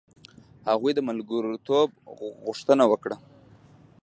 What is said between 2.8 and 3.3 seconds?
وکړه.